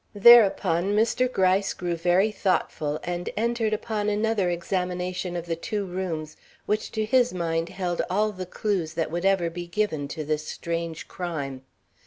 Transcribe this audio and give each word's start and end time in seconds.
Thereupon 0.15 0.95
Mr. 0.95 1.31
Gryce 1.31 1.75
grew 1.75 1.95
very 1.95 2.31
thoughtful 2.31 2.99
and 3.03 3.29
entered 3.37 3.71
upon 3.71 4.09
another 4.09 4.49
examination 4.49 5.35
of 5.35 5.45
the 5.45 5.55
two 5.55 5.85
rooms 5.85 6.35
which 6.65 6.91
to 6.93 7.05
his 7.05 7.35
mind 7.35 7.69
held 7.69 8.01
all 8.09 8.31
the 8.31 8.47
clews 8.47 8.95
that 8.95 9.11
would 9.11 9.25
ever 9.25 9.51
be 9.51 9.67
given 9.67 10.07
to 10.07 10.23
this 10.23 10.47
strange 10.47 11.07
crime. 11.07 11.61